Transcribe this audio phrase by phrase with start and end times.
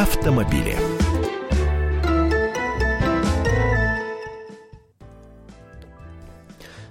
[0.00, 0.74] автомобили.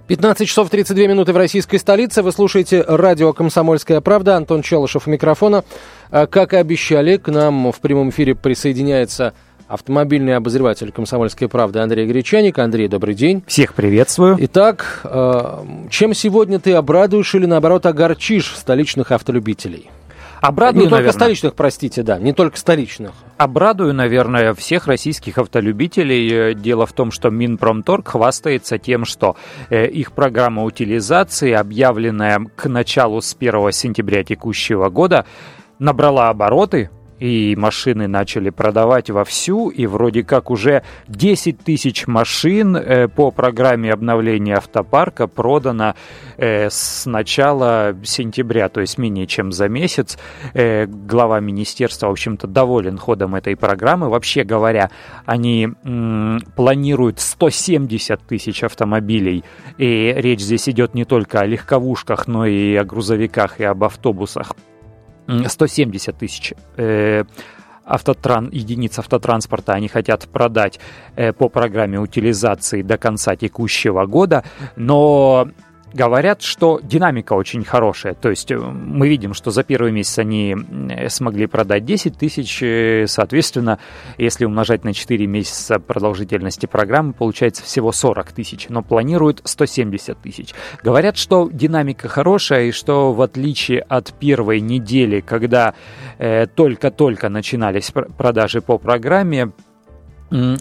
[0.06, 2.22] Пятнадцать часов 32 минуты в российской столице.
[2.22, 4.38] Вы слушаете радио «Комсомольская правда».
[4.38, 5.64] Антон Челышев у микрофона.
[6.12, 9.34] А, как и обещали, к нам в прямом эфире присоединяется
[9.68, 12.60] автомобильный обозреватель «Комсомольской правды» Андрей Гречаник.
[12.60, 13.44] Андрей, добрый день.
[13.48, 14.38] Всех приветствую.
[14.40, 19.90] Итак, а, чем сегодня ты обрадуешь или, наоборот, огорчишь столичных автолюбителей?
[20.42, 21.12] Обрадую, не только наверное.
[21.20, 23.12] столичных, простите, да, не только столичных.
[23.38, 26.52] Обрадую, наверное, всех российских автолюбителей.
[26.52, 29.36] Э, Дело в том, что Минпромторг хвастается тем, что
[29.70, 35.26] э, их программа утилизации, объявленная к началу с 1 сентября текущего года,
[35.80, 43.08] набрала обороты, и машины начали продавать вовсю, и вроде как уже 10 тысяч машин э,
[43.08, 45.96] по программе обновления автопарка продано
[46.38, 50.18] э, с начала сентября, то есть менее чем за месяц.
[50.54, 54.10] Э, глава министерства, в общем-то, доволен ходом этой программы.
[54.10, 54.90] Вообще говоря,
[55.26, 55.70] они
[56.56, 59.44] планируют 170 тысяч автомобилей,
[59.78, 64.54] и речь здесь идет не только о легковушках, но и о грузовиках и об автобусах.
[65.30, 67.24] М, 170 тысяч э,
[67.86, 70.80] автотран, единиц автотранспорта они хотят продать
[71.16, 74.44] э, по программе утилизации до конца текущего года,
[74.76, 75.50] но
[75.94, 78.14] говорят, что динамика очень хорошая.
[78.14, 80.56] То есть э, мы видим, что за первый месяц они
[81.10, 83.80] смогли продать 10 тысяч, э, соответственно,
[84.18, 90.54] если умножать на 4 месяца продолжительности программы, получается всего 40 тысяч, но планируют 170 тысяч.
[90.84, 95.74] Говорят, что динамика хорошая и что в отличие от первой недели, когда
[96.18, 99.52] э, только-только начинались пр- продажи по программе,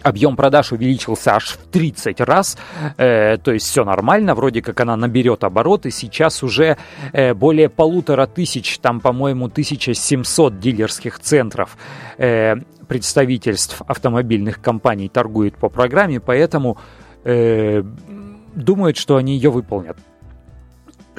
[0.03, 2.57] Объем продаж увеличился аж в 30 раз,
[2.97, 5.91] э, то есть все нормально, вроде как она наберет обороты.
[5.91, 6.77] Сейчас уже
[7.13, 11.77] э, более полутора тысяч, там, по-моему, 1700 дилерских центров
[12.17, 12.55] э,
[12.87, 16.77] представительств автомобильных компаний торгует по программе, поэтому
[17.23, 17.83] э,
[18.55, 19.97] думают, что они ее выполнят.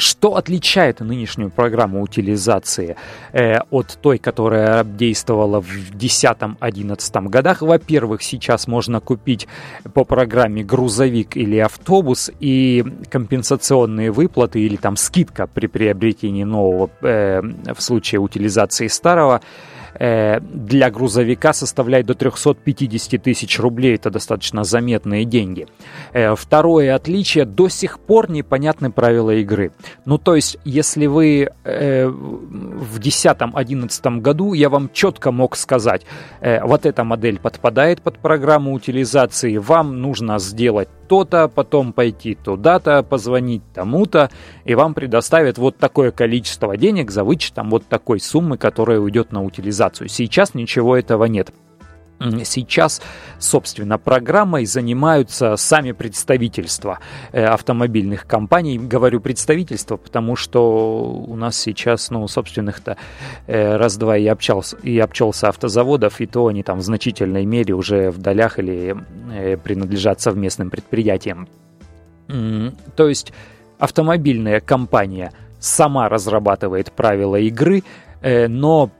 [0.00, 2.96] Что отличает нынешнюю программу утилизации
[3.32, 7.60] э, от той, которая действовала в 2010-2011 годах?
[7.60, 9.46] Во-первых, сейчас можно купить
[9.92, 17.42] по программе грузовик или автобус, и компенсационные выплаты или там скидка при приобретении нового э,
[17.74, 19.42] в случае утилизации старого
[19.98, 23.94] для грузовика составляет до 350 тысяч рублей.
[23.94, 25.66] Это достаточно заметные деньги.
[26.12, 27.44] Э, Второе отличие.
[27.44, 29.72] До сих пор непонятны правила игры.
[30.04, 32.12] Ну, то есть, если вы э,
[32.80, 36.02] в 2010-2011 году, я вам четко мог сказать,
[36.40, 43.02] э, вот эта модель подпадает под программу утилизации, вам нужно сделать то-то, потом пойти туда-то,
[43.02, 44.30] позвонить тому-то,
[44.64, 49.42] и вам предоставят вот такое количество денег за вычетом вот такой суммы, которая уйдет на
[49.42, 50.08] утилизацию.
[50.08, 51.52] Сейчас ничего этого нет.
[52.44, 53.00] Сейчас,
[53.38, 56.98] собственно, программой занимаются сами представительства
[57.32, 58.78] э, автомобильных компаний.
[58.78, 62.98] Говорю представительства, потому что у нас сейчас, ну, собственных-то
[63.46, 68.10] э, раз-два и, общался, и обчелся автозаводов, и то они там в значительной мере уже
[68.10, 68.94] в долях или
[69.32, 71.48] э, принадлежат совместным предприятиям.
[72.96, 73.32] То есть
[73.78, 77.82] автомобильная компания сама разрабатывает правила игры,
[78.22, 78.90] но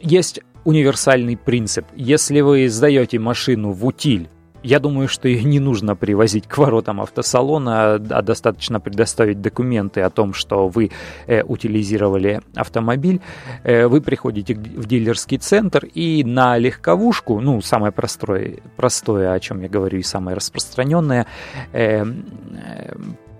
[0.00, 1.86] есть универсальный принцип.
[1.94, 4.28] Если вы сдаете машину в утиль,
[4.64, 10.08] я думаю, что ее не нужно привозить к воротам автосалона, а достаточно предоставить документы о
[10.08, 10.90] том, что вы
[11.26, 13.20] э, утилизировали автомобиль.
[13.62, 19.60] Э, вы приходите в дилерский центр и на легковушку, ну, самое простое, простое о чем
[19.60, 21.26] я говорю, и самое распространенное,
[21.72, 22.04] э,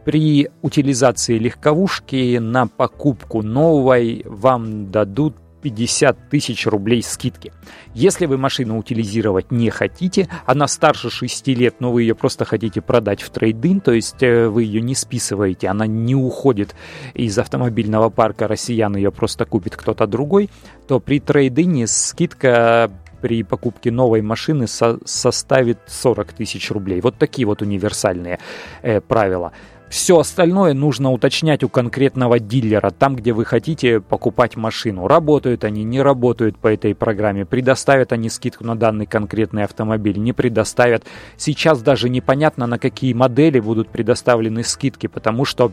[0.05, 7.51] при утилизации легковушки на покупку новой вам дадут 50 тысяч рублей скидки.
[7.95, 12.83] Если вы машину утилизировать не хотите, она старше 6 лет, но вы ее просто хотите
[12.83, 16.75] продать в трейдин, то есть э, вы ее не списываете, она не уходит
[17.15, 20.50] из автомобильного парка россиян, ее просто купит кто-то другой,
[20.87, 22.91] то при трейдине скидка
[23.23, 27.00] при покупке новой машины со- составит 40 тысяч рублей.
[27.00, 28.38] Вот такие вот универсальные
[28.83, 29.53] э, правила.
[29.94, 35.06] Все остальное нужно уточнять у конкретного дилера, там, где вы хотите покупать машину.
[35.06, 40.32] Работают они, не работают по этой программе, предоставят они скидку на данный конкретный автомобиль, не
[40.32, 41.05] предоставят.
[41.37, 45.70] Сейчас даже непонятно, на какие модели будут предоставлены скидки, потому что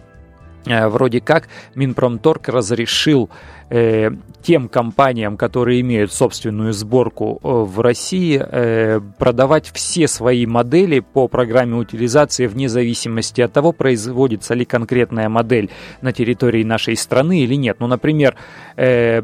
[0.66, 3.30] вроде как Минпромторг разрешил
[3.69, 4.12] э,
[4.42, 11.28] тем компаниям, которые имеют собственную сборку э, в России, э, продавать все свои модели по
[11.28, 15.69] программе утилизации вне зависимости от того, производится ли конкретная модель
[16.02, 17.78] на территории нашей страны или нет.
[17.80, 18.36] Ну, например,
[18.75, 19.24] э,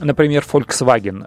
[0.00, 1.26] например, Volkswagen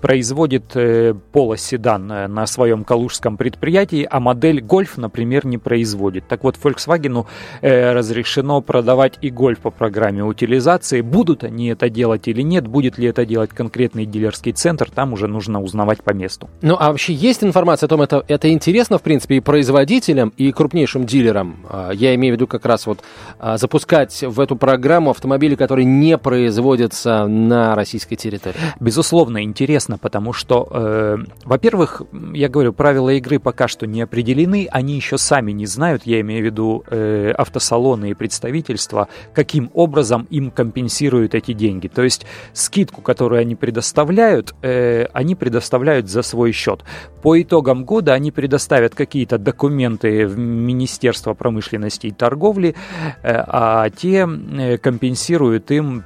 [0.00, 6.26] производит э, полоседан э, на своем калужском предприятии, а модель Golf, например, не производит.
[6.28, 7.26] Так вот, Volkswagen
[7.60, 11.00] э, разрешено продавать и Golf по программе утилизации.
[11.00, 15.28] Будут они это делать или нет, будет ли это делать конкретный дилерский центр, там уже
[15.28, 16.48] нужно узнавать по месту.
[16.62, 20.52] Ну, а вообще есть информация о том, это, это интересно, в принципе, и производителям, и
[20.52, 21.66] крупнейшим дилерам?
[21.68, 23.00] А, я имею в виду как раз вот
[23.38, 28.56] а, запускать в эту программу автомобили, которые не производятся на российской территории.
[28.80, 32.02] Безусловно, интересно, потому что, э, во-первых,
[32.32, 36.42] я говорю, правила игры пока что не определены, они еще сами не знают, я имею
[36.42, 41.88] в виду э, автосалоны и представительства, каким образом им компенсируют эти деньги.
[41.88, 46.84] То есть скидку, которую они предоставляют, э, они предоставляют за свой счет.
[47.22, 52.74] По итогам года они предоставят какие-то документы в Министерство промышленности и торговли,
[53.22, 56.04] э, а те э, компенсируют им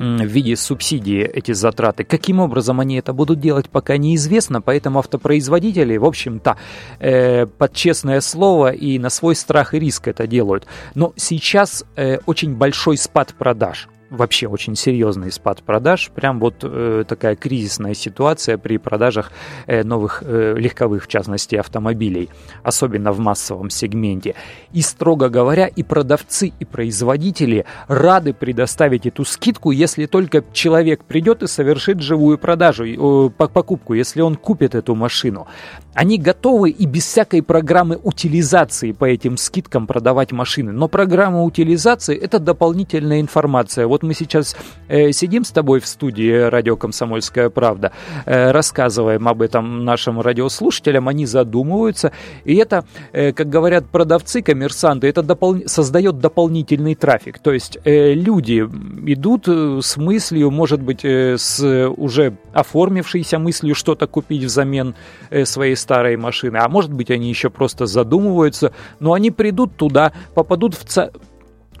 [0.00, 2.04] в виде субсидии эти затраты.
[2.04, 6.56] Каким образом они это будут делать, пока неизвестно, поэтому автопроизводители, в общем-то,
[7.00, 10.66] э, под честное слово и на свой страх и риск это делают.
[10.94, 16.10] Но сейчас э, очень большой спад продаж вообще очень серьезный спад продаж.
[16.14, 19.30] Прям вот э, такая кризисная ситуация при продажах
[19.66, 22.28] э, новых э, легковых, в частности, автомобилей,
[22.62, 24.34] особенно в массовом сегменте.
[24.72, 31.42] И, строго говоря, и продавцы, и производители рады предоставить эту скидку, если только человек придет
[31.42, 35.46] и совершит живую продажу, э, покупку, если он купит эту машину.
[35.94, 40.72] Они готовы и без всякой программы утилизации по этим скидкам продавать машины.
[40.72, 43.86] Но программа утилизации– это дополнительная информация.
[43.86, 44.56] Вот мы сейчас
[44.88, 47.92] э, сидим с тобой в студии радио «Комсомольская правда»,
[48.26, 52.12] э, рассказываем об этом нашим радиослушателям, они задумываются.
[52.44, 55.62] И это, э, как говорят продавцы, коммерсанты, это допол...
[55.66, 57.38] создает дополнительный трафик.
[57.38, 58.60] То есть э, люди
[59.06, 64.94] идут э, с мыслью, может быть, э, с уже оформившейся мыслью что-то купить взамен
[65.30, 70.12] э, своей старой машины, а может быть они еще просто задумываются, но они придут туда,
[70.34, 71.10] попадут в, ца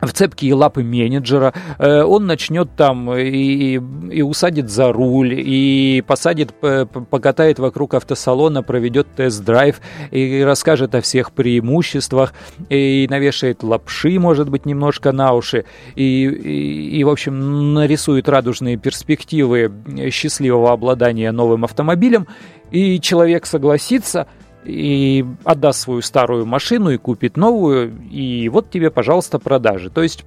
[0.00, 3.80] в цепкие лапы менеджера, э, он начнет там и,
[4.10, 9.80] и усадит за руль, и посадит, покатает вокруг автосалона, проведет тест-драйв
[10.10, 12.34] и расскажет о всех преимуществах,
[12.68, 15.64] и навешает лапши, может быть, немножко на уши,
[15.94, 19.72] и, и, и в общем, нарисует радужные перспективы
[20.10, 22.26] счастливого обладания новым автомобилем,
[22.70, 24.26] и человек согласится–
[24.64, 29.90] и отдаст свою старую машину и купит новую, и вот тебе, пожалуйста, продажи.
[29.90, 30.24] То есть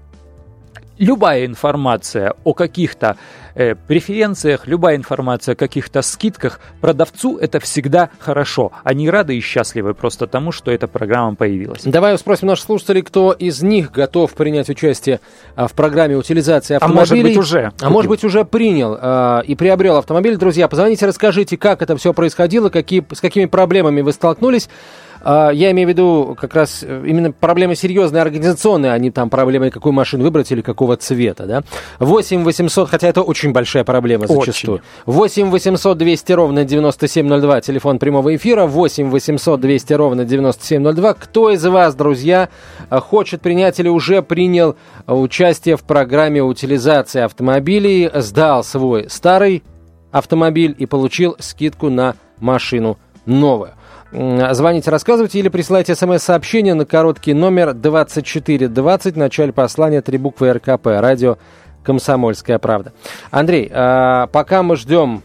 [0.97, 3.17] любая информация о каких-то
[3.55, 8.71] э, преференциях, любая информация о каких-то скидках, продавцу это всегда хорошо.
[8.83, 11.83] Они рады и счастливы просто тому, что эта программа появилась.
[11.83, 15.19] Давай спросим наших слушателей, кто из них готов принять участие
[15.55, 16.99] а, в программе утилизации автомобилей.
[16.99, 17.71] А может быть уже.
[17.81, 20.37] А может быть уже принял а, и приобрел автомобиль.
[20.37, 24.69] Друзья, позвоните, расскажите, как это все происходило, какие, с какими проблемами вы столкнулись.
[25.23, 29.29] А, я имею в виду как раз э, именно проблемы серьезные, организационные, а не там
[29.29, 31.63] проблемы, какую машину выбрать или какого цвета, да?
[31.99, 34.81] 8 800, хотя это очень большая проблема зачастую.
[35.05, 35.13] Очень.
[35.13, 41.13] 8 800 200 ровно 9702, телефон прямого эфира, 8 800 200 ровно 9702.
[41.13, 42.49] Кто из вас, друзья,
[42.89, 44.75] э, хочет принять или уже принял
[45.07, 49.63] участие в программе утилизации автомобилей, сдал свой старый
[50.11, 53.71] автомобиль и получил скидку на машину новую?
[54.13, 60.85] Звоните, рассказывайте или присылайте смс-сообщение на короткий номер 2420 в начале послания три буквы РКП.
[60.85, 61.37] Радио
[61.83, 62.93] «Комсомольская правда».
[63.31, 65.23] Андрей, а, пока мы ждем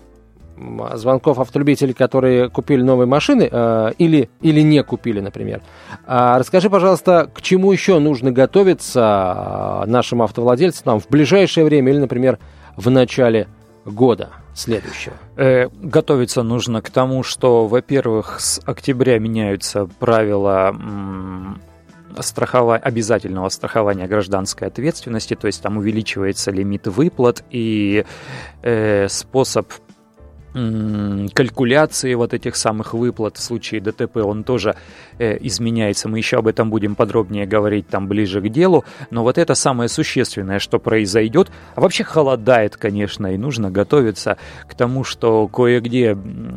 [0.94, 5.60] звонков автолюбителей, которые купили новые машины а, или, или не купили, например.
[6.06, 12.38] А, расскажи, пожалуйста, к чему еще нужно готовиться нашим автовладельцам в ближайшее время или, например,
[12.74, 13.48] в начале
[13.92, 15.14] года следующего?
[15.36, 20.74] Э, готовиться нужно к тому, что, во-первых, с октября меняются правила
[22.20, 22.76] страхова...
[22.76, 28.04] обязательного страхования гражданской ответственности, то есть там увеличивается лимит выплат и
[28.62, 29.72] э, способ
[30.52, 34.76] калькуляции вот этих самых выплат в случае ДТП, он тоже
[35.18, 36.08] э, изменяется.
[36.08, 38.84] Мы еще об этом будем подробнее говорить там ближе к делу.
[39.10, 41.50] Но вот это самое существенное, что произойдет.
[41.74, 46.16] А вообще холодает, конечно, и нужно готовиться к тому, что кое-где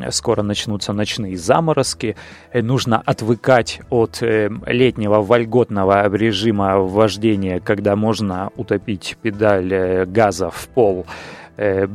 [0.09, 2.15] скоро начнутся ночные заморозки.
[2.51, 10.49] Э, нужно отвыкать от э, летнего вольготного режима вождения, когда можно утопить педаль э, газа
[10.49, 11.05] в пол
[11.57, 11.87] э,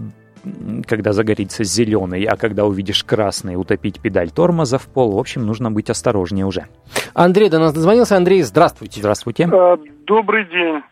[0.87, 5.13] когда загорится зеленый, а когда увидишь красный, утопить педаль тормоза в пол.
[5.13, 6.67] В общем, нужно быть осторожнее уже.
[7.15, 8.17] Андрей до нас дозвонился.
[8.17, 9.01] Андрей, здравствуйте.
[9.01, 9.49] Здравствуйте.
[9.53, 10.83] А, добрый день.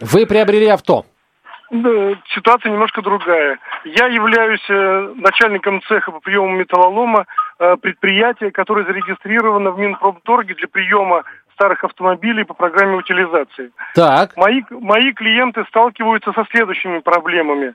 [0.00, 1.06] Вы приобрели авто?
[2.34, 3.58] ситуация немножко другая.
[3.84, 7.26] Я являюсь э, начальником цеха по приему металлолома
[7.58, 11.24] э, предприятия, которое зарегистрировано в Минпромторге для приема
[11.54, 13.70] старых автомобилей по программе утилизации.
[13.94, 14.36] Так.
[14.36, 17.74] Мои, мои клиенты сталкиваются со следующими проблемами.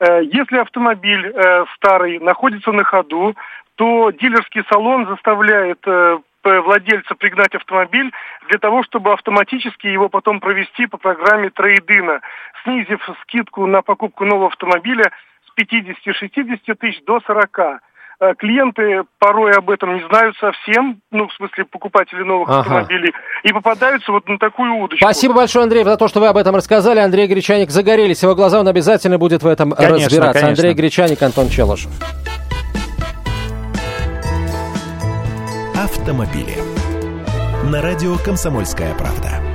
[0.00, 1.34] Э, если автомобиль
[1.76, 3.34] старый находится на ходу,
[3.76, 5.84] то дилерский салон заставляет
[6.42, 8.12] владельца пригнать автомобиль
[8.48, 12.20] для того, чтобы автоматически его потом провести по программе трейдина,
[12.62, 15.10] снизив скидку на покупку нового автомобиля
[15.46, 17.80] с 50-60 тысяч до 40.
[18.18, 22.60] Э, клиенты порой об этом не знают совсем, ну, в смысле, покупатели новых ага.
[22.60, 25.04] автомобилей, и попадаются вот на такую удочку.
[25.04, 27.00] Спасибо большое, Андрей, за то, что вы об этом рассказали.
[27.00, 30.32] Андрей Гречаник загорелись его глаза, он обязательно будет в этом конечно, разбираться.
[30.32, 30.48] Конечно.
[30.48, 31.90] Андрей Гречаник, Антон Челышев.
[35.74, 36.56] Автомобили.
[37.70, 39.45] На радио «Комсомольская правда».